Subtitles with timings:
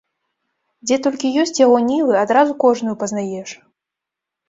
[0.87, 3.49] Дзе толькі ёсць яго нівы, адразу кожную пазнаеш.